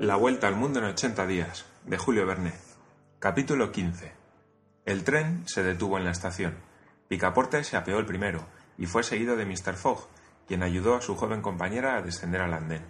La 0.00 0.16
vuelta 0.16 0.48
al 0.48 0.56
mundo 0.56 0.80
en 0.80 0.86
80 0.86 1.24
días, 1.26 1.66
de 1.86 1.96
Julio 1.96 2.26
Verne. 2.26 2.52
Capítulo 3.20 3.70
15. 3.70 4.12
El 4.84 5.04
tren 5.04 5.44
se 5.46 5.62
detuvo 5.62 5.98
en 5.98 6.04
la 6.04 6.10
estación. 6.10 6.56
Picaporte 7.06 7.62
se 7.62 7.76
apeó 7.76 8.00
el 8.00 8.04
primero 8.04 8.44
y 8.76 8.86
fue 8.86 9.04
seguido 9.04 9.36
de 9.36 9.46
Mr. 9.46 9.74
Fogg, 9.74 10.08
quien 10.48 10.64
ayudó 10.64 10.96
a 10.96 11.00
su 11.00 11.14
joven 11.14 11.42
compañera 11.42 11.96
a 11.96 12.02
descender 12.02 12.40
al 12.40 12.54
andén. 12.54 12.82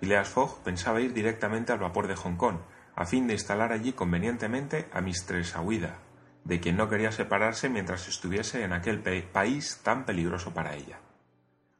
Phileas 0.00 0.28
Fogg 0.28 0.62
pensaba 0.62 1.02
ir 1.02 1.12
directamente 1.12 1.70
al 1.70 1.78
vapor 1.78 2.08
de 2.08 2.16
Hong 2.16 2.36
Kong, 2.36 2.56
a 2.96 3.04
fin 3.04 3.26
de 3.26 3.34
instalar 3.34 3.70
allí 3.70 3.92
convenientemente 3.92 4.88
a 4.90 5.02
Mistress 5.02 5.54
Aouida, 5.54 5.98
de 6.44 6.60
quien 6.60 6.78
no 6.78 6.88
quería 6.88 7.12
separarse 7.12 7.68
mientras 7.68 8.08
estuviese 8.08 8.64
en 8.64 8.72
aquel 8.72 9.00
país 9.00 9.80
tan 9.82 10.06
peligroso 10.06 10.54
para 10.54 10.74
ella. 10.74 10.98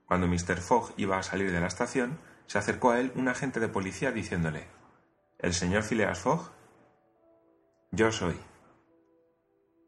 Cuando 0.04 0.28
Mr. 0.28 0.58
Fogg 0.58 0.92
iba 0.98 1.16
a 1.16 1.22
salir 1.22 1.50
de 1.50 1.60
la 1.60 1.68
estación, 1.68 2.18
se 2.52 2.58
acercó 2.58 2.90
a 2.90 3.00
él 3.00 3.12
un 3.14 3.28
agente 3.28 3.60
de 3.60 3.68
policía 3.70 4.12
diciéndole 4.12 4.66
¿El 5.38 5.54
señor 5.54 5.84
Phileas 5.84 6.18
Fogg? 6.18 6.50
Yo 7.92 8.12
soy. 8.12 8.38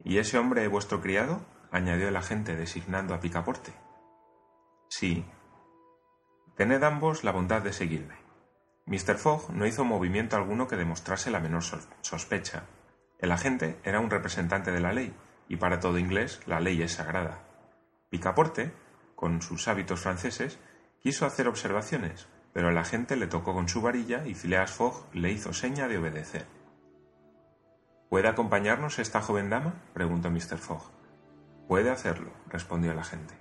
¿Y 0.03 0.17
ese 0.17 0.39
hombre 0.39 0.67
vuestro 0.69 1.03
criado? 1.03 1.45
añadió 1.71 2.09
el 2.09 2.17
agente 2.17 2.57
designando 2.57 3.13
a 3.13 3.21
Picaporte. 3.21 3.75
Sí. 4.89 5.27
Tened 6.57 6.83
ambos 6.83 7.23
la 7.23 7.33
bondad 7.33 7.61
de 7.61 7.75
seguirme. 7.75 8.17
Mr. 8.87 9.19
Fogg 9.19 9.51
no 9.51 9.67
hizo 9.67 9.85
movimiento 9.85 10.37
alguno 10.37 10.67
que 10.67 10.77
demostrase 10.77 11.31
la 11.31 11.41
menor 11.41 11.65
sospecha. 12.01 12.65
El 13.19 13.33
agente 13.33 13.79
era 13.85 14.01
un 14.01 14.09
representante 14.09 14.73
de 14.73 14.81
la 14.81 14.95
ley, 14.95 15.15
y 15.51 15.57
para 15.57 15.81
todo 15.81 15.99
inglés 15.99 16.41
la 16.47 16.61
ley 16.61 16.81
es 16.81 16.93
sagrada. 16.93 17.45
Picaporte, 18.09 18.73
con 19.17 19.43
sus 19.43 19.69
hábitos 19.69 20.01
franceses, 20.01 20.59
quiso 21.03 21.27
hacer 21.27 21.47
observaciones, 21.47 22.27
pero 22.55 22.71
el 22.71 22.79
agente 22.79 23.17
le 23.17 23.27
tocó 23.27 23.53
con 23.53 23.69
su 23.69 23.83
varilla 23.83 24.25
y 24.27 24.35
Phileas 24.35 24.71
Fogg 24.71 25.05
le 25.13 25.33
hizo 25.33 25.53
seña 25.53 25.89
de 25.89 25.99
obedecer. 25.99 26.47
¿Puede 28.09 28.29
acompañarnos 28.29 29.01
esta 29.01 29.21
joven 29.21 29.51
dama? 29.51 29.75
preguntó 29.93 30.31
Mr. 30.31 30.59
Fogg. 30.59 30.93
Puede 31.67 31.91
hacerlo, 31.91 32.31
respondió 32.49 32.93
el 32.93 32.99
agente. 33.01 33.35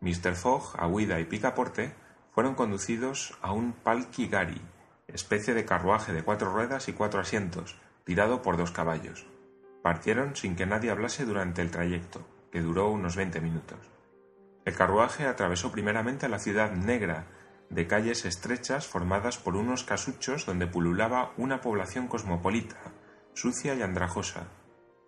Mr. 0.00 0.34
Fogg, 0.34 0.74
Aguida 0.76 1.20
y 1.20 1.24
Picaporte 1.24 1.94
fueron 2.32 2.56
conducidos 2.56 3.38
a 3.42 3.52
un 3.52 3.74
palki-gari, 3.74 4.60
especie 5.06 5.54
de 5.54 5.64
carruaje 5.64 6.12
de 6.12 6.24
cuatro 6.24 6.52
ruedas 6.52 6.88
y 6.88 6.92
cuatro 6.92 7.20
asientos, 7.20 7.76
tirado 8.04 8.42
por 8.42 8.56
dos 8.56 8.72
caballos. 8.72 9.26
Partieron 9.82 10.34
sin 10.34 10.56
que 10.56 10.66
nadie 10.66 10.90
hablase 10.90 11.24
durante 11.24 11.62
el 11.62 11.70
trayecto, 11.70 12.26
que 12.50 12.60
duró 12.60 12.90
unos 12.90 13.14
veinte 13.14 13.40
minutos. 13.40 13.78
El 14.64 14.74
carruaje 14.74 15.26
atravesó 15.26 15.70
primeramente 15.70 16.28
la 16.28 16.40
ciudad 16.40 16.72
negra 16.72 17.26
de 17.70 17.86
calles 17.86 18.24
estrechas 18.24 18.86
formadas 18.86 19.38
por 19.38 19.56
unos 19.56 19.84
casuchos 19.84 20.44
donde 20.44 20.66
pululaba 20.66 21.32
una 21.36 21.60
población 21.60 22.08
cosmopolita, 22.08 22.76
sucia 23.32 23.74
y 23.74 23.82
andrajosa, 23.82 24.48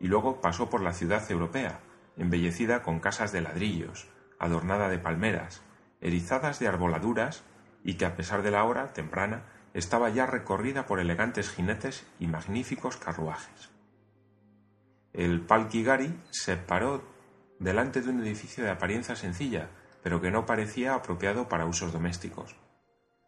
y 0.00 0.06
luego 0.06 0.40
pasó 0.40 0.70
por 0.70 0.80
la 0.80 0.92
ciudad 0.92 1.28
europea, 1.30 1.80
embellecida 2.16 2.82
con 2.82 3.00
casas 3.00 3.32
de 3.32 3.40
ladrillos, 3.40 4.08
adornada 4.38 4.88
de 4.88 4.98
palmeras, 4.98 5.62
erizadas 6.00 6.58
de 6.60 6.68
arboladuras, 6.68 7.42
y 7.84 7.94
que 7.94 8.06
a 8.06 8.16
pesar 8.16 8.42
de 8.42 8.52
la 8.52 8.64
hora 8.64 8.92
temprana 8.92 9.44
estaba 9.74 10.08
ya 10.10 10.26
recorrida 10.26 10.86
por 10.86 11.00
elegantes 11.00 11.50
jinetes 11.50 12.06
y 12.20 12.28
magníficos 12.28 12.96
carruajes. 12.96 13.70
El 15.12 15.40
Palkigari 15.40 16.14
se 16.30 16.56
paró 16.56 17.02
delante 17.58 18.02
de 18.02 18.10
un 18.10 18.22
edificio 18.22 18.62
de 18.64 18.70
apariencia 18.70 19.16
sencilla, 19.16 19.70
pero 20.02 20.20
que 20.20 20.30
no 20.30 20.46
parecía 20.46 20.94
apropiado 20.94 21.48
para 21.48 21.66
usos 21.66 21.92
domésticos. 21.92 22.56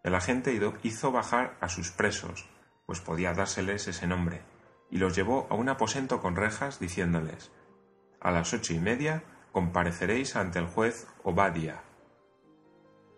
El 0.03 0.15
agente 0.15 0.59
hizo 0.83 1.13
bajar 1.13 1.57
a 1.61 1.69
sus 1.69 1.91
presos, 1.91 2.49
pues 2.87 3.01
podía 3.01 3.33
dárseles 3.33 3.89
ese 3.89 4.07
nombre, 4.07 4.43
y 4.91 4.99
los 4.99 5.17
llevó 5.17 5.47
a 5.51 5.55
un 5.55 5.69
aposento 5.69 6.21
con 6.21 6.37
rejas, 6.37 6.79
diciéndoles 6.79 7.51
A 8.21 8.31
las 8.31 8.53
ocho 8.53 8.75
y 8.75 8.79
media 8.79 9.25
compareceréis 9.53 10.37
ante 10.37 10.59
el 10.59 10.67
juez 10.67 11.07
Obadia. 11.23 11.83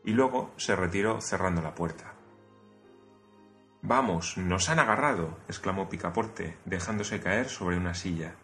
Y 0.04 0.12
luego 0.12 0.52
se 0.56 0.76
retiró 0.76 1.20
cerrando 1.20 1.62
la 1.62 1.74
puerta. 1.74 2.14
Vamos, 3.82 4.36
nos 4.36 4.68
han 4.68 4.78
agarrado, 4.78 5.38
exclamó 5.48 5.88
Picaporte, 5.88 6.58
dejándose 6.64 7.20
caer 7.20 7.48
sobre 7.48 7.76
una 7.76 7.94
silla. 7.94 8.34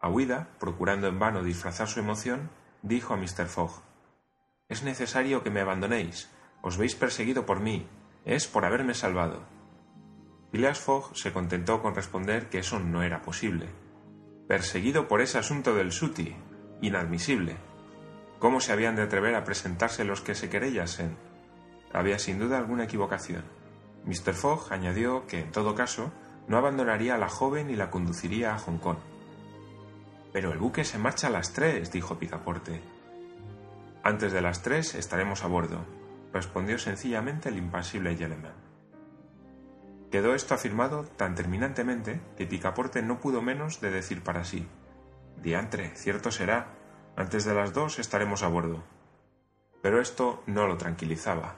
Aouida, 0.00 0.48
procurando 0.58 1.06
en 1.06 1.18
vano 1.18 1.42
disfrazar 1.42 1.88
su 1.88 2.00
emoción, 2.00 2.50
dijo 2.82 3.14
a 3.14 3.16
Mr. 3.16 3.46
Fogg 3.46 3.82
Es 4.68 4.82
necesario 4.82 5.42
que 5.42 5.50
me 5.50 5.60
abandonéis. 5.60 6.30
Os 6.62 6.76
veis 6.76 6.94
perseguido 6.94 7.46
por 7.46 7.60
mí. 7.60 7.86
Es 8.24 8.46
por 8.46 8.64
haberme 8.64 8.94
salvado. 8.94 9.42
Phileas 10.50 10.78
Fogg 10.78 11.16
se 11.16 11.32
contentó 11.32 11.82
con 11.82 11.94
responder 11.94 12.48
que 12.48 12.58
eso 12.58 12.78
no 12.80 13.02
era 13.02 13.22
posible. 13.22 13.68
Perseguido 14.46 15.08
por 15.08 15.20
ese 15.20 15.38
asunto 15.38 15.74
del 15.74 15.92
Suti. 15.92 16.34
Inadmisible. 16.80 17.56
¿Cómo 18.38 18.60
se 18.60 18.72
habían 18.72 18.96
de 18.96 19.02
atrever 19.02 19.34
a 19.34 19.44
presentarse 19.44 20.04
los 20.04 20.20
que 20.20 20.34
se 20.34 20.48
querellasen? 20.48 21.16
Había 21.92 22.18
sin 22.18 22.38
duda 22.38 22.58
alguna 22.58 22.84
equivocación. 22.84 23.44
Mr. 24.04 24.32
Fogg 24.32 24.72
añadió 24.72 25.26
que, 25.26 25.40
en 25.40 25.52
todo 25.52 25.74
caso, 25.74 26.12
no 26.46 26.56
abandonaría 26.56 27.16
a 27.16 27.18
la 27.18 27.28
joven 27.28 27.68
y 27.68 27.76
la 27.76 27.90
conduciría 27.90 28.54
a 28.54 28.58
Hong 28.58 28.78
Kong. 28.78 28.98
Pero 30.38 30.52
el 30.52 30.58
buque 30.60 30.84
se 30.84 30.98
marcha 30.98 31.26
a 31.26 31.30
las 31.30 31.52
tres, 31.52 31.90
dijo 31.90 32.20
Picaporte. 32.20 32.80
Antes 34.04 34.30
de 34.32 34.40
las 34.40 34.62
tres 34.62 34.94
estaremos 34.94 35.42
a 35.42 35.48
bordo, 35.48 35.84
respondió 36.32 36.78
sencillamente 36.78 37.48
el 37.48 37.56
impasible 37.56 38.14
Yeleman. 38.14 38.54
Quedó 40.12 40.36
esto 40.36 40.54
afirmado 40.54 41.02
tan 41.02 41.34
terminantemente 41.34 42.20
que 42.36 42.46
Picaporte 42.46 43.02
no 43.02 43.18
pudo 43.18 43.42
menos 43.42 43.80
de 43.80 43.90
decir 43.90 44.22
para 44.22 44.44
sí 44.44 44.68
Diantre, 45.42 45.90
cierto 45.96 46.30
será, 46.30 46.68
antes 47.16 47.44
de 47.44 47.54
las 47.54 47.72
dos 47.72 47.98
estaremos 47.98 48.44
a 48.44 48.46
bordo. 48.46 48.84
Pero 49.82 50.00
esto 50.00 50.44
no 50.46 50.68
lo 50.68 50.76
tranquilizaba. 50.76 51.56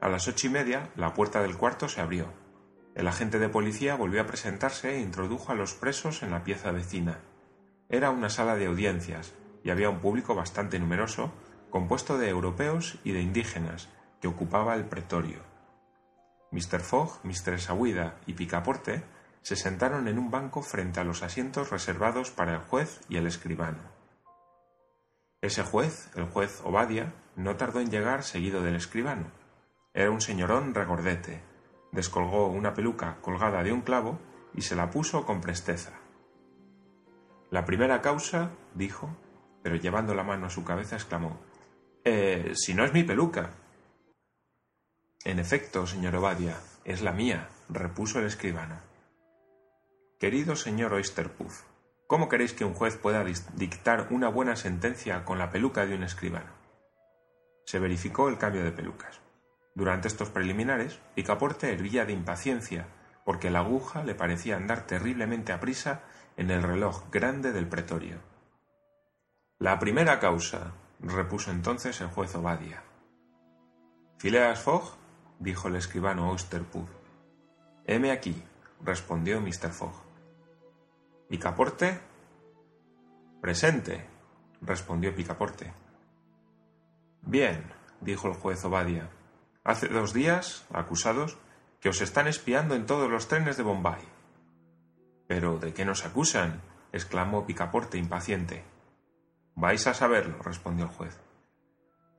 A 0.00 0.08
las 0.08 0.26
ocho 0.26 0.48
y 0.48 0.50
media 0.50 0.90
la 0.96 1.14
puerta 1.14 1.40
del 1.42 1.56
cuarto 1.56 1.88
se 1.88 2.00
abrió. 2.00 2.26
El 2.96 3.06
agente 3.06 3.38
de 3.38 3.48
policía 3.48 3.94
volvió 3.94 4.20
a 4.20 4.26
presentarse 4.26 4.96
e 4.96 5.00
introdujo 5.00 5.52
a 5.52 5.54
los 5.54 5.74
presos 5.74 6.24
en 6.24 6.32
la 6.32 6.42
pieza 6.42 6.72
vecina. 6.72 7.20
Era 7.88 8.10
una 8.10 8.28
sala 8.28 8.56
de 8.56 8.66
audiencias 8.66 9.34
y 9.62 9.70
había 9.70 9.90
un 9.90 10.00
público 10.00 10.34
bastante 10.34 10.78
numeroso, 10.78 11.32
compuesto 11.70 12.18
de 12.18 12.28
europeos 12.28 12.98
y 13.04 13.12
de 13.12 13.20
indígenas, 13.20 13.88
que 14.20 14.28
ocupaba 14.28 14.74
el 14.74 14.84
pretorio. 14.84 15.40
Mr. 16.50 16.80
Fogg, 16.80 17.20
Mr. 17.24 17.58
Aouida 17.68 18.16
y 18.26 18.34
Picaporte 18.34 19.02
se 19.42 19.56
sentaron 19.56 20.08
en 20.08 20.18
un 20.18 20.30
banco 20.30 20.62
frente 20.62 21.00
a 21.00 21.04
los 21.04 21.22
asientos 21.22 21.70
reservados 21.70 22.30
para 22.30 22.54
el 22.54 22.60
juez 22.60 23.00
y 23.08 23.16
el 23.16 23.26
escribano. 23.26 23.80
Ese 25.42 25.62
juez, 25.62 26.10
el 26.16 26.24
juez 26.24 26.62
Obadia, 26.64 27.12
no 27.36 27.56
tardó 27.56 27.80
en 27.80 27.90
llegar 27.90 28.22
seguido 28.22 28.62
del 28.62 28.76
escribano. 28.76 29.26
Era 29.92 30.10
un 30.10 30.22
señorón 30.22 30.72
regordete. 30.74 31.42
Descolgó 31.92 32.46
una 32.46 32.72
peluca 32.72 33.18
colgada 33.20 33.62
de 33.62 33.72
un 33.72 33.82
clavo 33.82 34.18
y 34.54 34.62
se 34.62 34.74
la 34.74 34.90
puso 34.90 35.26
con 35.26 35.42
presteza. 35.42 36.03
La 37.54 37.64
primera 37.64 38.02
causa, 38.02 38.50
dijo, 38.74 39.16
pero 39.62 39.76
llevando 39.76 40.12
la 40.12 40.24
mano 40.24 40.46
a 40.46 40.50
su 40.50 40.64
cabeza 40.64 40.96
exclamó 40.96 41.38
Eh, 42.04 42.50
si 42.56 42.74
no 42.74 42.84
es 42.84 42.92
mi 42.92 43.04
peluca. 43.04 43.50
En 45.24 45.38
efecto, 45.38 45.86
señor 45.86 46.16
Obadia, 46.16 46.56
es 46.84 47.00
la 47.00 47.12
mía, 47.12 47.48
repuso 47.68 48.18
el 48.18 48.26
escribano. 48.26 48.80
Querido 50.18 50.56
señor 50.56 50.94
Oysterpuff, 50.94 51.62
¿cómo 52.08 52.28
queréis 52.28 52.54
que 52.54 52.64
un 52.64 52.74
juez 52.74 52.96
pueda 52.96 53.24
dictar 53.54 54.08
una 54.10 54.28
buena 54.28 54.56
sentencia 54.56 55.24
con 55.24 55.38
la 55.38 55.50
peluca 55.50 55.86
de 55.86 55.94
un 55.94 56.02
escribano? 56.02 56.50
Se 57.66 57.78
verificó 57.78 58.28
el 58.28 58.36
cambio 58.36 58.64
de 58.64 58.72
pelucas. 58.72 59.20
Durante 59.76 60.08
estos 60.08 60.28
preliminares, 60.28 60.98
Picaporte 61.14 61.72
hervía 61.72 62.04
de 62.04 62.14
impaciencia, 62.14 62.88
porque 63.24 63.48
la 63.48 63.60
aguja 63.60 64.02
le 64.02 64.16
parecía 64.16 64.56
andar 64.56 64.88
terriblemente 64.88 65.52
aprisa 65.52 66.02
en 66.36 66.50
el 66.50 66.62
reloj 66.62 67.10
grande 67.10 67.52
del 67.52 67.68
pretorio. 67.68 68.18
La 69.58 69.78
primera 69.78 70.18
causa, 70.18 70.72
repuso 71.00 71.50
entonces 71.50 72.00
el 72.00 72.08
juez 72.08 72.34
Obadia. 72.34 72.82
Phileas 74.18 74.60
Fogg, 74.60 74.96
dijo 75.38 75.68
el 75.68 75.76
escribano 75.76 76.30
Osterpuff. 76.30 76.88
Heme 77.86 78.10
aquí, 78.10 78.42
respondió 78.82 79.40
Mr. 79.40 79.70
Fogg. 79.70 79.94
¿Picaporte? 81.28 82.00
Presente, 83.40 84.06
respondió 84.60 85.14
Picaporte. 85.14 85.72
Bien, 87.22 87.72
dijo 88.00 88.28
el 88.28 88.34
juez 88.34 88.64
Obadia. 88.64 89.10
Hace 89.64 89.88
dos 89.88 90.12
días, 90.12 90.66
acusados, 90.72 91.38
que 91.80 91.88
os 91.88 92.00
están 92.00 92.26
espiando 92.26 92.74
en 92.74 92.86
todos 92.86 93.10
los 93.10 93.28
trenes 93.28 93.56
de 93.56 93.62
Bombay. 93.62 94.13
Pero 95.26 95.58
¿de 95.58 95.72
qué 95.72 95.84
nos 95.84 96.04
acusan? 96.04 96.60
exclamó 96.92 97.46
Picaporte 97.46 97.98
impaciente. 97.98 98.64
Vais 99.56 99.86
a 99.86 99.94
saberlo, 99.94 100.42
respondió 100.42 100.86
el 100.86 100.90
juez. 100.90 101.20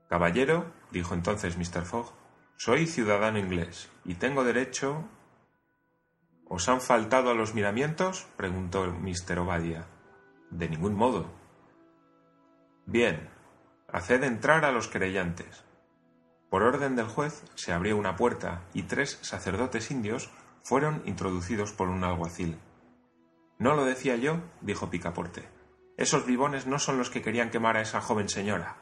Caballero, 0.10 0.72
dijo 0.92 1.14
entonces 1.14 1.58
Mr. 1.58 1.86
Fogg, 1.86 2.14
Soy 2.58 2.88
ciudadano 2.88 3.38
inglés 3.38 3.90
y 4.06 4.16
tengo 4.16 4.44
derecho. 4.44 5.04
¿Os 6.48 6.70
han 6.70 6.80
faltado 6.80 7.32
a 7.32 7.34
los 7.34 7.54
miramientos? 7.54 8.28
preguntó 8.38 8.86
Mr. 8.86 9.40
Obadia. 9.40 9.88
De 10.52 10.70
ningún 10.70 10.96
modo. 10.96 11.30
Bien, 12.86 13.30
haced 13.92 14.24
entrar 14.24 14.64
a 14.64 14.72
los 14.72 14.88
querellantes. 14.88 15.66
Por 16.50 16.64
orden 16.64 16.96
del 16.96 17.08
juez 17.08 17.44
se 17.56 17.74
abrió 17.74 17.98
una 17.98 18.16
puerta 18.16 18.62
y 18.74 18.84
tres 18.84 19.20
sacerdotes 19.22 19.92
indios 19.92 20.30
fueron 20.64 21.02
introducidos 21.06 21.74
por 21.74 21.90
un 21.90 22.04
alguacil. 22.04 22.58
No 23.58 23.76
lo 23.76 23.86
decía 23.86 24.16
yo, 24.16 24.40
dijo 24.62 24.90
Picaporte. 24.90 25.48
Esos 25.98 26.26
bribones 26.26 26.68
no 26.68 26.78
son 26.78 26.98
los 26.98 27.10
que 27.10 27.22
querían 27.22 27.50
quemar 27.50 27.78
a 27.78 27.82
esa 27.82 28.02
joven 28.02 28.28
señora. 28.28 28.78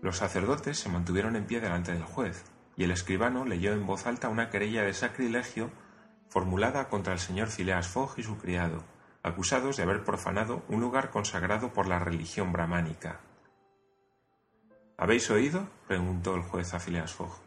Los 0.00 0.16
sacerdotes 0.16 0.78
se 0.78 0.88
mantuvieron 0.88 1.36
en 1.36 1.46
pie 1.46 1.60
delante 1.60 1.92
del 1.92 2.02
juez, 2.02 2.44
y 2.76 2.84
el 2.84 2.90
escribano 2.90 3.44
leyó 3.44 3.72
en 3.72 3.86
voz 3.86 4.06
alta 4.06 4.28
una 4.28 4.50
querella 4.50 4.82
de 4.82 4.92
sacrilegio 4.92 5.70
formulada 6.28 6.88
contra 6.88 7.12
el 7.12 7.20
señor 7.20 7.48
Phileas 7.48 7.86
Fogg 7.86 8.14
y 8.16 8.22
su 8.24 8.38
criado, 8.38 8.82
acusados 9.22 9.76
de 9.76 9.84
haber 9.84 10.02
profanado 10.02 10.64
un 10.68 10.80
lugar 10.80 11.10
consagrado 11.10 11.72
por 11.72 11.86
la 11.86 12.00
religión 12.00 12.52
brahmánica. 12.52 13.20
¿Habéis 14.96 15.30
oído? 15.30 15.68
preguntó 15.86 16.34
el 16.34 16.42
juez 16.42 16.74
a 16.74 16.80
Phileas 16.80 17.12
Fogg. 17.12 17.38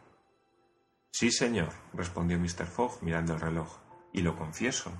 Sí, 1.11 1.31
señor, 1.31 1.69
respondió 1.93 2.39
Mr. 2.39 2.65
Fogg 2.65 3.01
mirando 3.01 3.33
el 3.33 3.41
reloj, 3.41 3.79
y 4.13 4.21
lo 4.21 4.37
confieso. 4.37 4.91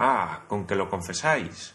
Ah, 0.00 0.44
con 0.46 0.64
que 0.64 0.76
lo 0.76 0.88
confesáis. 0.88 1.74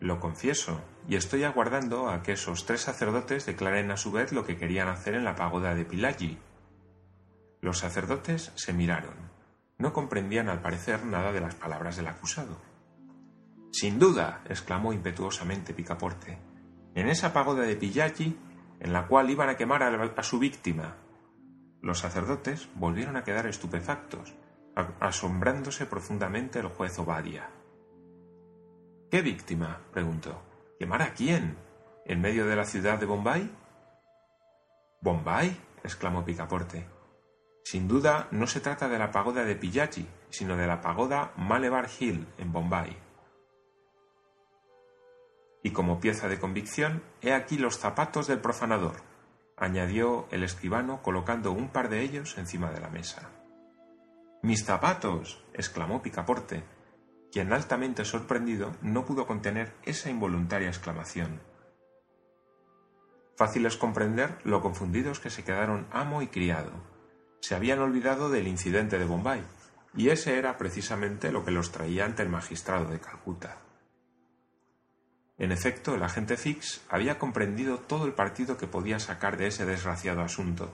Lo 0.00 0.18
confieso, 0.18 0.80
y 1.06 1.14
estoy 1.14 1.44
aguardando 1.44 2.10
a 2.10 2.24
que 2.24 2.32
esos 2.32 2.66
tres 2.66 2.80
sacerdotes 2.80 3.46
declaren 3.46 3.92
a 3.92 3.96
su 3.96 4.10
vez 4.10 4.32
lo 4.32 4.44
que 4.44 4.56
querían 4.56 4.88
hacer 4.88 5.14
en 5.14 5.22
la 5.22 5.36
pagoda 5.36 5.76
de 5.76 5.84
Pilagi. 5.84 6.40
Los 7.60 7.78
sacerdotes 7.78 8.50
se 8.56 8.72
miraron. 8.72 9.14
No 9.78 9.92
comprendían 9.92 10.48
al 10.48 10.60
parecer 10.60 11.04
nada 11.06 11.30
de 11.30 11.40
las 11.40 11.54
palabras 11.54 11.94
del 11.96 12.08
acusado. 12.08 12.60
Sin 13.70 14.00
duda, 14.00 14.42
exclamó 14.48 14.92
impetuosamente 14.92 15.72
Picaporte, 15.72 16.40
en 16.96 17.08
esa 17.08 17.32
pagoda 17.32 17.62
de 17.62 17.76
Pilagi, 17.76 18.36
en 18.80 18.92
la 18.92 19.06
cual 19.06 19.30
iban 19.30 19.50
a 19.50 19.56
quemar 19.56 19.84
a, 19.84 20.22
su 20.24 20.40
víctima. 20.40 20.96
Los 21.80 22.00
sacerdotes 22.00 22.68
volvieron 22.74 23.16
a 23.16 23.22
quedar 23.22 23.46
estupefactos, 23.46 24.34
asombrándose 25.00 25.86
profundamente 25.86 26.58
el 26.58 26.68
juez 26.68 26.98
Obadia. 26.98 27.50
¿Qué 29.10 29.22
víctima? 29.22 29.80
preguntó. 29.92 30.42
¿Quemar 30.78 31.02
a 31.02 31.14
quién? 31.14 31.56
¿En 32.04 32.20
medio 32.20 32.46
de 32.46 32.56
la 32.56 32.64
ciudad 32.64 32.98
de 32.98 33.06
Bombay? 33.06 33.50
¿Bombay? 35.00 35.56
exclamó 35.82 36.24
Picaporte. 36.24 36.86
Sin 37.62 37.88
duda 37.88 38.28
no 38.30 38.46
se 38.46 38.60
trata 38.60 38.88
de 38.88 38.98
la 38.98 39.10
pagoda 39.10 39.44
de 39.44 39.56
Pillaji, 39.56 40.06
sino 40.30 40.56
de 40.56 40.66
la 40.66 40.80
pagoda 40.80 41.32
Malebar 41.36 41.88
Hill 41.98 42.26
en 42.38 42.52
Bombay. 42.52 42.96
Y 45.62 45.70
como 45.70 46.00
pieza 46.00 46.28
de 46.28 46.38
convicción, 46.38 47.02
he 47.22 47.32
aquí 47.32 47.56
los 47.56 47.78
zapatos 47.78 48.26
del 48.26 48.40
profanador, 48.40 48.96
añadió 49.56 50.26
el 50.30 50.42
escribano 50.42 51.00
colocando 51.02 51.52
un 51.52 51.68
par 51.68 51.88
de 51.88 52.02
ellos 52.02 52.36
encima 52.36 52.70
de 52.70 52.80
la 52.80 52.90
mesa. 52.90 53.30
Mis 54.44 54.62
zapatos. 54.66 55.42
exclamó 55.54 56.02
Picaporte, 56.02 56.64
quien 57.32 57.50
altamente 57.54 58.04
sorprendido 58.04 58.76
no 58.82 59.06
pudo 59.06 59.26
contener 59.26 59.72
esa 59.84 60.10
involuntaria 60.10 60.68
exclamación. 60.68 61.40
Fácil 63.38 63.64
es 63.64 63.78
comprender 63.78 64.36
lo 64.44 64.60
confundidos 64.60 65.18
que 65.18 65.30
se 65.30 65.44
quedaron 65.44 65.86
amo 65.90 66.20
y 66.20 66.26
criado. 66.26 66.72
Se 67.40 67.54
habían 67.54 67.78
olvidado 67.78 68.28
del 68.28 68.46
incidente 68.46 68.98
de 68.98 69.06
Bombay, 69.06 69.42
y 69.96 70.10
ese 70.10 70.36
era 70.36 70.58
precisamente 70.58 71.32
lo 71.32 71.42
que 71.42 71.50
los 71.50 71.72
traía 71.72 72.04
ante 72.04 72.22
el 72.22 72.28
magistrado 72.28 72.90
de 72.90 73.00
Calcuta. 73.00 73.56
En 75.38 75.52
efecto, 75.52 75.94
el 75.94 76.02
agente 76.02 76.36
Fix 76.36 76.82
había 76.90 77.18
comprendido 77.18 77.78
todo 77.78 78.04
el 78.04 78.12
partido 78.12 78.58
que 78.58 78.66
podía 78.66 78.98
sacar 78.98 79.38
de 79.38 79.46
ese 79.46 79.64
desgraciado 79.64 80.20
asunto. 80.20 80.70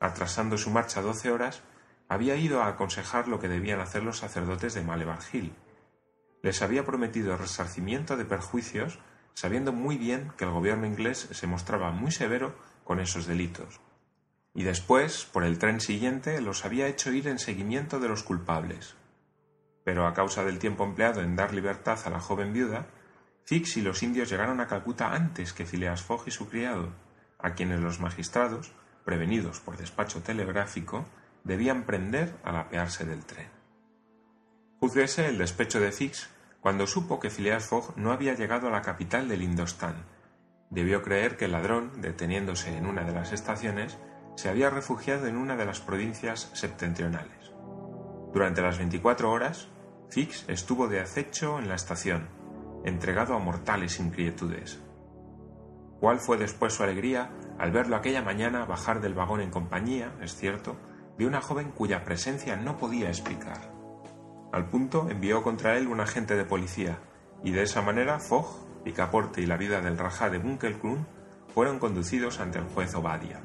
Atrasando 0.00 0.56
su 0.56 0.70
marcha 0.70 1.02
doce 1.02 1.30
horas, 1.30 1.62
había 2.08 2.36
ido 2.36 2.62
a 2.62 2.68
aconsejar 2.68 3.28
lo 3.28 3.40
que 3.40 3.48
debían 3.48 3.80
hacer 3.80 4.02
los 4.02 4.18
sacerdotes 4.18 4.74
de 4.74 4.82
Malevar 4.82 5.18
Hill, 5.32 5.52
les 6.42 6.62
había 6.62 6.84
prometido 6.84 7.36
resarcimiento 7.36 8.16
de 8.16 8.24
perjuicios, 8.24 8.98
sabiendo 9.34 9.72
muy 9.72 9.98
bien 9.98 10.32
que 10.36 10.44
el 10.44 10.50
gobierno 10.50 10.86
inglés 10.86 11.28
se 11.32 11.46
mostraba 11.46 11.90
muy 11.90 12.12
severo 12.12 12.54
con 12.84 13.00
esos 13.00 13.26
delitos. 13.26 13.80
Y 14.54 14.62
después, 14.62 15.24
por 15.24 15.44
el 15.44 15.58
tren 15.58 15.80
siguiente, 15.80 16.40
los 16.40 16.64
había 16.64 16.86
hecho 16.86 17.12
ir 17.12 17.28
en 17.28 17.38
seguimiento 17.38 17.98
de 17.98 18.08
los 18.08 18.22
culpables. 18.22 18.94
Pero 19.84 20.06
a 20.06 20.14
causa 20.14 20.44
del 20.44 20.58
tiempo 20.58 20.84
empleado 20.84 21.20
en 21.20 21.36
dar 21.36 21.52
libertad 21.52 21.98
a 22.04 22.10
la 22.10 22.20
joven 22.20 22.52
viuda, 22.52 22.86
Fix 23.44 23.76
y 23.76 23.82
los 23.82 24.02
indios 24.02 24.30
llegaron 24.30 24.60
a 24.60 24.66
Calcuta 24.66 25.12
antes 25.12 25.52
que 25.52 25.66
Phileas 25.66 26.02
Fogg 26.02 26.24
y 26.26 26.30
su 26.30 26.48
criado, 26.48 26.92
a 27.38 27.54
quienes 27.54 27.80
los 27.80 28.00
magistrados, 28.00 28.72
prevenidos 29.04 29.60
por 29.60 29.76
despacho 29.76 30.22
telegráfico, 30.22 31.04
debían 31.46 31.84
prender 31.84 32.36
al 32.42 32.56
apearse 32.56 33.04
del 33.04 33.24
tren. 33.24 33.48
Juzguese 34.80 35.28
el 35.28 35.38
despecho 35.38 35.80
de 35.80 35.92
Fix 35.92 36.28
cuando 36.60 36.88
supo 36.88 37.20
que 37.20 37.30
Phileas 37.30 37.64
Fogg 37.64 37.96
no 37.96 38.10
había 38.10 38.34
llegado 38.34 38.66
a 38.66 38.72
la 38.72 38.82
capital 38.82 39.28
del 39.28 39.42
Indostán. 39.42 40.04
Debió 40.70 41.02
creer 41.02 41.36
que 41.36 41.44
el 41.44 41.52
ladrón, 41.52 41.92
deteniéndose 42.00 42.76
en 42.76 42.86
una 42.86 43.04
de 43.04 43.12
las 43.12 43.32
estaciones, 43.32 43.96
se 44.34 44.48
había 44.48 44.68
refugiado 44.68 45.28
en 45.28 45.36
una 45.36 45.56
de 45.56 45.64
las 45.64 45.80
provincias 45.80 46.50
septentrionales. 46.52 47.52
Durante 48.34 48.60
las 48.60 48.76
veinticuatro 48.76 49.30
horas, 49.30 49.68
Fix 50.10 50.44
estuvo 50.48 50.88
de 50.88 51.00
acecho 51.00 51.60
en 51.60 51.68
la 51.68 51.76
estación, 51.76 52.28
entregado 52.84 53.34
a 53.34 53.38
mortales 53.38 54.00
inquietudes. 54.00 54.82
¿Cuál 56.00 56.18
fue 56.18 56.36
después 56.36 56.74
su 56.74 56.82
alegría 56.82 57.30
al 57.58 57.70
verlo 57.70 57.96
aquella 57.96 58.22
mañana 58.22 58.64
bajar 58.64 59.00
del 59.00 59.14
vagón 59.14 59.40
en 59.40 59.50
compañía, 59.50 60.12
es 60.20 60.34
cierto, 60.34 60.76
de 61.18 61.26
una 61.26 61.40
joven 61.40 61.70
cuya 61.70 62.04
presencia 62.04 62.56
no 62.56 62.76
podía 62.76 63.08
explicar? 63.08 63.72
Al 64.52 64.66
punto 64.66 65.08
envió 65.10 65.42
contra 65.42 65.76
él 65.76 65.88
un 65.88 66.00
agente 66.00 66.36
de 66.36 66.44
policía, 66.44 66.98
y 67.42 67.50
de 67.50 67.62
esa 67.62 67.82
manera 67.82 68.18
Fogg, 68.18 68.46
Picaporte 68.84 69.40
y 69.40 69.46
la 69.46 69.56
vida 69.56 69.80
del 69.80 69.98
Rajá 69.98 70.30
de 70.30 70.38
Bunkelkund 70.38 71.04
fueron 71.52 71.78
conducidos 71.78 72.40
ante 72.40 72.58
el 72.58 72.64
juez 72.66 72.94
Obadia. 72.94 73.40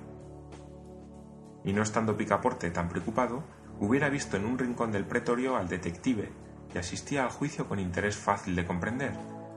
Y 1.64 1.74
no 1.74 1.82
estando 1.82 2.18
Picaporte 2.18 2.72
tan 2.72 2.90
preocupado, 2.90 3.44
hubiera 3.80 4.10
visto 4.10 4.38
en 4.38 4.46
un 4.46 4.60
rincón 4.60 4.92
del 4.92 5.06
pretorio 5.06 5.56
al 5.58 5.68
detective 5.68 6.32
que 6.72 6.80
asistía 6.80 7.24
al 7.24 7.32
juicio 7.32 7.68
con 7.68 7.80
interés 7.80 8.16
fácil 8.16 8.56
de 8.56 8.66
comprender, 8.66 9.14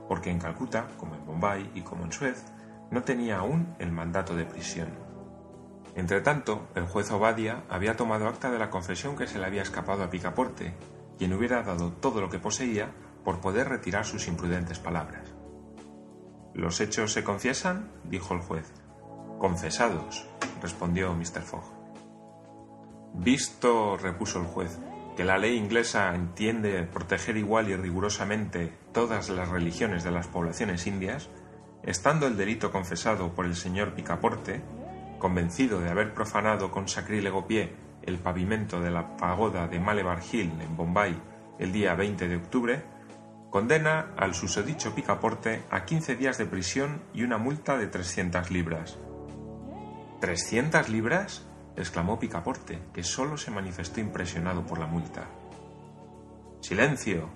porque 0.07 0.31
en 0.31 0.39
Calcuta, 0.39 0.87
como 0.97 1.15
en 1.15 1.25
Bombay 1.25 1.71
y 1.75 1.81
como 1.81 2.03
en 2.03 2.11
Suez, 2.11 2.43
no 2.91 3.03
tenía 3.03 3.37
aún 3.37 3.75
el 3.79 3.91
mandato 3.91 4.35
de 4.35 4.45
prisión. 4.45 5.04
Entretanto, 5.95 6.67
el 6.75 6.85
juez 6.85 7.09
Obadia 7.11 7.63
había 7.69 7.95
tomado 7.95 8.27
acta 8.27 8.51
de 8.51 8.59
la 8.59 8.69
confesión 8.69 9.15
que 9.15 9.27
se 9.27 9.39
le 9.39 9.45
había 9.45 9.61
escapado 9.61 10.03
a 10.03 10.09
Picaporte 10.09 10.73
quien 11.17 11.33
hubiera 11.33 11.63
dado 11.63 11.93
todo 11.93 12.21
lo 12.21 12.29
que 12.29 12.39
poseía 12.39 12.91
por 13.23 13.39
poder 13.39 13.69
retirar 13.69 14.05
sus 14.05 14.27
imprudentes 14.27 14.79
palabras. 14.79 15.33
¿Los 16.53 16.79
hechos 16.79 17.13
se 17.13 17.23
confiesan? 17.23 17.91
dijo 18.03 18.33
el 18.33 18.41
juez. 18.41 18.71
Confesados, 19.39 20.27
respondió 20.61 21.13
Mr. 21.13 21.41
Fogg. 21.41 21.63
Visto, 23.13 23.97
repuso 23.97 24.39
el 24.39 24.45
juez, 24.45 24.79
que 25.15 25.23
la 25.23 25.37
ley 25.37 25.57
inglesa 25.57 26.13
entiende 26.13 26.83
proteger 26.83 27.37
igual 27.37 27.69
y 27.69 27.75
rigurosamente 27.75 28.77
todas 28.91 29.29
las 29.29 29.49
religiones 29.49 30.03
de 30.03 30.11
las 30.11 30.27
poblaciones 30.27 30.87
indias, 30.87 31.29
estando 31.83 32.27
el 32.27 32.37
delito 32.37 32.71
confesado 32.71 33.33
por 33.33 33.45
el 33.45 33.55
señor 33.55 33.93
Picaporte, 33.93 34.61
convencido 35.19 35.79
de 35.79 35.89
haber 35.89 36.13
profanado 36.13 36.71
con 36.71 36.87
sacrílego 36.87 37.47
pie 37.47 37.73
el 38.03 38.19
pavimento 38.19 38.79
de 38.81 38.91
la 38.91 39.17
pagoda 39.17 39.67
de 39.67 39.79
Malebar 39.79 40.19
Hill 40.31 40.51
en 40.61 40.77
Bombay 40.77 41.15
el 41.59 41.71
día 41.71 41.95
20 41.95 42.27
de 42.27 42.35
octubre, 42.35 42.83
condena 43.49 44.13
al 44.17 44.33
susodicho 44.33 44.93
Picaporte 44.93 45.63
a 45.71 45.85
15 45.85 46.15
días 46.15 46.37
de 46.37 46.45
prisión 46.45 47.01
y 47.13 47.23
una 47.23 47.37
multa 47.37 47.77
de 47.77 47.87
300 47.87 48.51
libras. 48.51 48.97
¿300 50.21 50.87
libras? 50.89 51.45
exclamó 51.77 52.19
Picaporte, 52.19 52.79
que 52.93 53.03
solo 53.03 53.37
se 53.37 53.51
manifestó 53.51 53.99
impresionado 53.99 54.65
por 54.65 54.79
la 54.79 54.87
multa. 54.87 55.27
Silencio, 56.61 57.29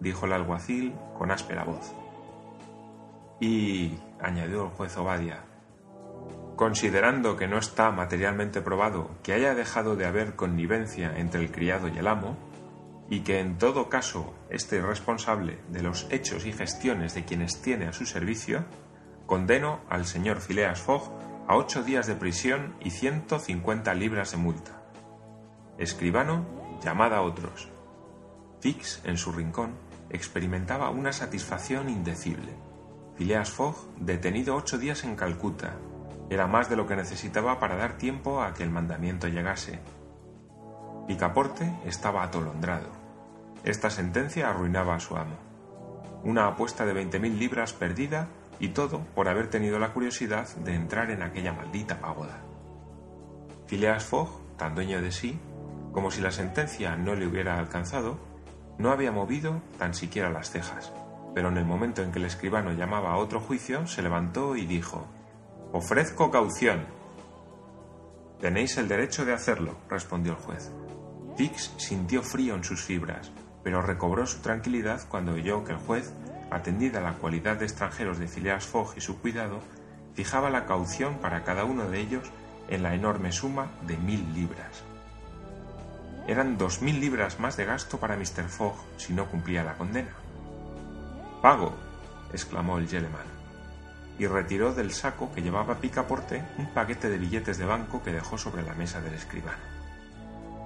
dijo 0.00 0.26
el 0.26 0.32
alguacil 0.32 0.94
con 1.16 1.30
áspera 1.30 1.64
voz. 1.64 1.92
Y, 3.40 3.98
añadió 4.20 4.64
el 4.64 4.70
juez 4.70 4.96
Obadia, 4.96 5.44
Considerando 6.56 7.36
que 7.36 7.46
no 7.46 7.58
está 7.58 7.90
materialmente 7.90 8.62
probado 8.62 9.10
que 9.22 9.34
haya 9.34 9.54
dejado 9.54 9.94
de 9.94 10.06
haber 10.06 10.36
connivencia 10.36 11.12
entre 11.16 11.42
el 11.42 11.52
criado 11.52 11.88
y 11.88 11.98
el 11.98 12.06
amo, 12.06 12.38
y 13.10 13.20
que 13.20 13.40
en 13.40 13.58
todo 13.58 13.90
caso 13.90 14.34
esté 14.48 14.80
responsable 14.80 15.58
de 15.68 15.82
los 15.82 16.08
hechos 16.10 16.46
y 16.46 16.52
gestiones 16.52 17.14
de 17.14 17.24
quienes 17.24 17.60
tiene 17.60 17.86
a 17.86 17.92
su 17.92 18.06
servicio, 18.06 18.64
condeno 19.26 19.80
al 19.90 20.06
señor 20.06 20.40
Phileas 20.40 20.80
Fogg 20.80 21.12
a 21.46 21.56
ocho 21.56 21.82
días 21.82 22.06
de 22.06 22.16
prisión 22.16 22.74
y 22.80 22.90
ciento 22.90 23.38
cincuenta 23.38 23.94
libras 23.94 24.32
de 24.32 24.38
multa. 24.38 24.82
Escribano, 25.78 26.46
llamad 26.82 27.12
a 27.12 27.20
otros. 27.20 27.68
Fix, 28.60 29.02
en 29.04 29.18
su 29.18 29.30
rincón, 29.30 29.72
experimentaba 30.08 30.88
una 30.88 31.12
satisfacción 31.12 31.90
indecible. 31.90 32.54
Phileas 33.14 33.50
Fogg, 33.50 33.76
detenido 33.98 34.56
ocho 34.56 34.78
días 34.78 35.04
en 35.04 35.16
Calcuta, 35.16 35.76
era 36.28 36.46
más 36.46 36.68
de 36.68 36.76
lo 36.76 36.86
que 36.86 36.96
necesitaba 36.96 37.58
para 37.58 37.76
dar 37.76 37.98
tiempo 37.98 38.42
a 38.42 38.52
que 38.54 38.62
el 38.62 38.70
mandamiento 38.70 39.28
llegase. 39.28 39.78
Picaporte 41.06 41.72
estaba 41.84 42.24
atolondrado. 42.24 42.90
Esta 43.64 43.90
sentencia 43.90 44.50
arruinaba 44.50 44.96
a 44.96 45.00
su 45.00 45.16
amo. 45.16 45.36
Una 46.24 46.48
apuesta 46.48 46.84
de 46.84 46.92
veinte 46.92 47.20
mil 47.20 47.38
libras 47.38 47.72
perdida 47.72 48.28
y 48.58 48.68
todo 48.68 49.00
por 49.14 49.28
haber 49.28 49.48
tenido 49.48 49.78
la 49.78 49.92
curiosidad 49.92 50.48
de 50.56 50.74
entrar 50.74 51.10
en 51.10 51.22
aquella 51.22 51.52
maldita 51.52 52.00
pagoda. 52.00 52.40
Phileas 53.66 54.04
Fogg, 54.04 54.56
tan 54.56 54.74
dueño 54.74 55.00
de 55.02 55.12
sí, 55.12 55.38
como 55.92 56.10
si 56.10 56.20
la 56.20 56.30
sentencia 56.30 56.96
no 56.96 57.14
le 57.14 57.26
hubiera 57.26 57.58
alcanzado, 57.58 58.18
no 58.78 58.90
había 58.90 59.12
movido 59.12 59.62
tan 59.78 59.94
siquiera 59.94 60.30
las 60.30 60.50
cejas, 60.50 60.92
pero 61.34 61.48
en 61.48 61.56
el 61.56 61.64
momento 61.64 62.02
en 62.02 62.12
que 62.12 62.18
el 62.18 62.24
escribano 62.24 62.72
llamaba 62.72 63.12
a 63.12 63.16
otro 63.16 63.40
juicio, 63.40 63.86
se 63.86 64.02
levantó 64.02 64.56
y 64.56 64.66
dijo 64.66 65.06
Ofrezco 65.72 66.30
caución. 66.30 66.86
Tenéis 68.40 68.76
el 68.76 68.86
derecho 68.86 69.24
de 69.24 69.32
hacerlo, 69.32 69.74
respondió 69.90 70.32
el 70.32 70.38
juez. 70.38 70.70
Fix 71.36 71.72
sintió 71.76 72.22
frío 72.22 72.54
en 72.54 72.62
sus 72.62 72.82
fibras, 72.82 73.32
pero 73.64 73.82
recobró 73.82 74.26
su 74.26 74.40
tranquilidad 74.40 75.02
cuando 75.08 75.32
oyó 75.32 75.64
que 75.64 75.72
el 75.72 75.78
juez, 75.78 76.14
atendida 76.52 77.00
la 77.00 77.14
cualidad 77.14 77.56
de 77.56 77.64
extranjeros 77.64 78.18
de 78.18 78.28
Phileas 78.28 78.64
Fogg 78.64 78.94
y 78.96 79.00
su 79.00 79.20
cuidado, 79.20 79.60
fijaba 80.14 80.50
la 80.50 80.66
caución 80.66 81.18
para 81.18 81.42
cada 81.42 81.64
uno 81.64 81.90
de 81.90 82.00
ellos 82.00 82.30
en 82.68 82.84
la 82.84 82.94
enorme 82.94 83.32
suma 83.32 83.72
de 83.82 83.96
mil 83.96 84.32
libras. 84.34 84.84
Eran 86.28 86.58
dos 86.58 86.80
mil 86.80 87.00
libras 87.00 87.40
más 87.40 87.56
de 87.56 87.64
gasto 87.64 87.98
para 87.98 88.16
Mr. 88.16 88.48
Fogg 88.48 88.76
si 88.98 89.12
no 89.12 89.26
cumplía 89.26 89.64
la 89.64 89.76
condena. 89.76 90.12
Pago, 91.42 91.74
exclamó 92.32 92.78
el 92.78 92.88
Yeleman, 92.88 93.35
y 94.18 94.26
retiró 94.26 94.72
del 94.74 94.92
saco 94.92 95.30
que 95.32 95.42
llevaba 95.42 95.76
Picaporte 95.76 96.44
un 96.58 96.66
paquete 96.72 97.10
de 97.10 97.18
billetes 97.18 97.58
de 97.58 97.66
banco 97.66 98.02
que 98.02 98.12
dejó 98.12 98.38
sobre 98.38 98.62
la 98.62 98.74
mesa 98.74 99.00
del 99.00 99.14
escribano. 99.14 99.76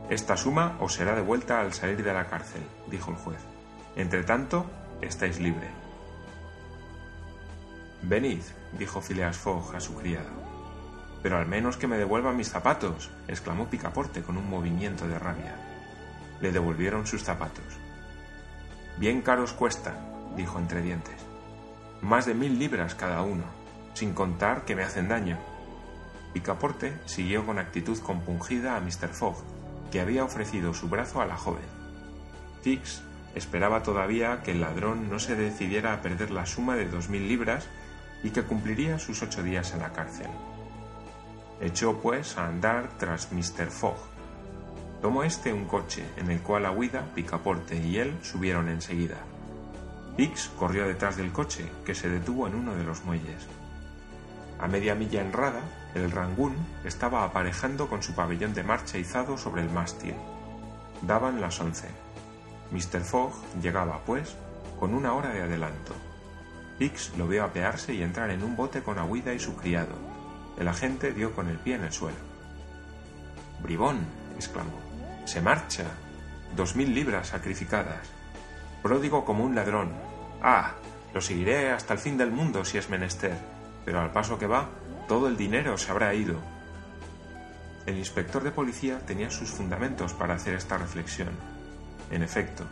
Esta 0.08 0.36
suma 0.36 0.76
os 0.80 0.94
será 0.94 1.14
devuelta 1.14 1.60
al 1.60 1.72
salir 1.72 2.02
de 2.02 2.12
la 2.12 2.28
cárcel, 2.28 2.62
dijo 2.88 3.10
el 3.10 3.16
juez. 3.16 3.40
Entre 3.96 4.24
tanto, 4.24 4.66
estáis 5.00 5.38
libre. 5.38 5.68
Venid, 8.02 8.42
dijo 8.78 9.00
Phileas 9.00 9.36
Fogg 9.36 9.74
a 9.74 9.80
su 9.80 9.94
criado. 9.94 10.30
Pero 11.22 11.36
al 11.36 11.46
menos 11.46 11.76
que 11.76 11.86
me 11.86 11.98
devuelvan 11.98 12.36
mis 12.36 12.48
zapatos, 12.48 13.10
exclamó 13.28 13.68
Picaporte 13.68 14.22
con 14.22 14.36
un 14.36 14.48
movimiento 14.48 15.06
de 15.06 15.18
rabia. 15.18 15.54
Le 16.40 16.50
devolvieron 16.50 17.06
sus 17.06 17.22
zapatos. 17.22 17.78
Bien 18.96 19.20
caros 19.22 19.52
cuestan, 19.52 19.94
dijo 20.34 20.58
entre 20.58 20.82
dientes. 20.82 21.29
Más 22.02 22.24
de 22.26 22.34
mil 22.34 22.58
libras 22.58 22.94
cada 22.94 23.22
uno, 23.22 23.44
sin 23.94 24.14
contar 24.14 24.64
que 24.64 24.74
me 24.74 24.82
hacen 24.82 25.08
daño. 25.08 25.38
Picaporte 26.32 26.94
siguió 27.04 27.44
con 27.44 27.58
actitud 27.58 27.98
compungida 27.98 28.76
a 28.76 28.80
Mr. 28.80 29.08
Fogg, 29.08 29.36
que 29.90 30.00
había 30.00 30.24
ofrecido 30.24 30.72
su 30.72 30.88
brazo 30.88 31.20
a 31.20 31.26
la 31.26 31.36
joven. 31.36 31.64
Fix 32.62 33.02
esperaba 33.34 33.82
todavía 33.82 34.42
que 34.42 34.52
el 34.52 34.60
ladrón 34.60 35.10
no 35.10 35.18
se 35.18 35.36
decidiera 35.36 35.92
a 35.92 36.02
perder 36.02 36.30
la 36.30 36.46
suma 36.46 36.76
de 36.76 36.88
dos 36.88 37.08
mil 37.08 37.28
libras 37.28 37.68
y 38.22 38.30
que 38.30 38.42
cumpliría 38.42 38.98
sus 38.98 39.22
ocho 39.22 39.42
días 39.42 39.72
en 39.72 39.80
la 39.80 39.92
cárcel. 39.92 40.28
Echó 41.60 42.00
pues 42.00 42.38
a 42.38 42.46
andar 42.46 42.88
tras 42.98 43.32
Mr. 43.32 43.70
Fogg. 43.70 43.98
Tomó 45.02 45.24
este 45.24 45.52
un 45.52 45.66
coche 45.66 46.04
en 46.16 46.30
el 46.30 46.40
cual 46.40 46.66
Aguida, 46.66 47.04
Picaporte 47.14 47.76
y 47.76 47.98
él 47.98 48.18
subieron 48.22 48.68
enseguida. 48.68 49.16
Corrió 50.58 50.86
detrás 50.86 51.16
del 51.16 51.32
coche, 51.32 51.70
que 51.84 51.94
se 51.94 52.10
detuvo 52.10 52.46
en 52.46 52.54
uno 52.54 52.74
de 52.74 52.84
los 52.84 53.04
muelles. 53.04 53.46
A 54.58 54.68
media 54.68 54.94
milla 54.94 55.22
enrada, 55.22 55.60
el 55.94 56.10
Rangún 56.10 56.54
estaba 56.84 57.24
aparejando 57.24 57.88
con 57.88 58.02
su 58.02 58.14
pabellón 58.14 58.52
de 58.52 58.62
marcha 58.62 58.98
izado 58.98 59.38
sobre 59.38 59.62
el 59.62 59.70
mástil. 59.70 60.14
Daban 61.00 61.40
las 61.40 61.58
once. 61.60 61.88
Mr. 62.70 63.00
Fogg 63.00 63.32
llegaba, 63.62 64.00
pues, 64.04 64.36
con 64.78 64.92
una 64.92 65.14
hora 65.14 65.30
de 65.30 65.40
adelanto. 65.40 65.94
Hicks 66.78 67.16
lo 67.16 67.26
vio 67.26 67.42
apearse 67.42 67.94
y 67.94 68.02
entrar 68.02 68.28
en 68.30 68.42
un 68.42 68.56
bote 68.56 68.82
con 68.82 68.98
Aguida 68.98 69.32
y 69.32 69.38
su 69.38 69.56
criado, 69.56 69.94
el 70.58 70.68
agente 70.68 71.12
dio 71.12 71.34
con 71.34 71.48
el 71.48 71.58
pie 71.58 71.76
en 71.76 71.84
el 71.84 71.92
suelo. 71.92 72.18
Bribón, 73.62 74.00
exclamó. 74.36 74.78
Se 75.24 75.40
marcha. 75.40 75.84
Dos 76.54 76.76
mil 76.76 76.94
libras 76.94 77.28
sacrificadas. 77.28 78.10
Pródigo 78.82 79.24
como 79.24 79.44
un 79.44 79.54
ladrón. 79.54 80.09
Ah, 80.42 80.72
lo 81.12 81.20
seguiré 81.20 81.70
hasta 81.70 81.92
el 81.92 81.98
fin 81.98 82.16
del 82.16 82.30
mundo 82.30 82.64
si 82.64 82.78
es 82.78 82.88
menester, 82.88 83.36
pero 83.84 84.00
al 84.00 84.12
paso 84.12 84.38
que 84.38 84.46
va, 84.46 84.68
todo 85.08 85.28
el 85.28 85.36
dinero 85.36 85.76
se 85.76 85.90
habrá 85.90 86.14
ido. 86.14 86.38
El 87.86 87.98
inspector 87.98 88.42
de 88.42 88.52
policía 88.52 89.00
tenía 89.00 89.30
sus 89.30 89.50
fundamentos 89.50 90.12
para 90.14 90.34
hacer 90.34 90.54
esta 90.54 90.78
reflexión. 90.78 91.30
En 92.10 92.22
efecto, 92.22 92.64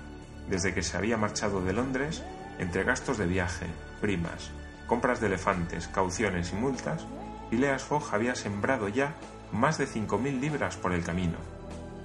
desde 0.48 0.72
que 0.72 0.82
se 0.82 0.96
había 0.96 1.16
marchado 1.16 1.62
de 1.62 1.72
Londres, 1.72 2.22
entre 2.58 2.84
gastos 2.84 3.18
de 3.18 3.26
viaje, 3.26 3.66
primas, 4.00 4.50
compras 4.86 5.20
de 5.20 5.26
elefantes, 5.26 5.88
cauciones 5.88 6.52
y 6.52 6.56
multas, 6.56 7.06
Phileas 7.50 7.82
Fogg 7.82 8.14
había 8.14 8.34
sembrado 8.34 8.88
ya 8.88 9.14
más 9.52 9.78
de 9.78 9.86
cinco 9.86 10.18
mil 10.18 10.40
libras 10.40 10.76
por 10.76 10.92
el 10.92 11.04
camino, 11.04 11.38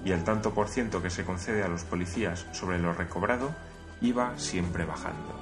y 0.05 0.11
el 0.11 0.23
tanto 0.23 0.53
por 0.53 0.67
ciento 0.67 1.01
que 1.01 1.09
se 1.09 1.25
concede 1.25 1.63
a 1.63 1.67
los 1.67 1.83
policías 1.83 2.45
sobre 2.51 2.79
lo 2.79 2.93
recobrado 2.93 3.53
iba 4.01 4.37
siempre 4.37 4.85
bajando. 4.85 5.32